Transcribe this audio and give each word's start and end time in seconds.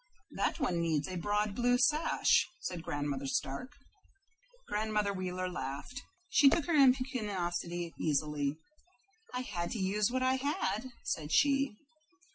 "That 0.31 0.59
one 0.59 0.81
needs 0.81 1.07
a 1.07 1.15
broad 1.15 1.53
blue 1.53 1.77
sash," 1.77 2.47
said 2.59 2.81
Grandmother 2.81 3.27
Stark. 3.27 3.73
Grandmother 4.67 5.13
Wheeler 5.13 5.47
laughed. 5.47 6.01
She 6.27 6.49
took 6.49 6.65
her 6.65 6.73
impecuniosity 6.73 7.93
easily. 7.99 8.57
"I 9.31 9.41
had 9.41 9.69
to 9.73 9.79
use 9.79 10.09
what 10.09 10.23
I 10.23 10.37
had," 10.37 10.87
said 11.03 11.31
she. 11.31 11.75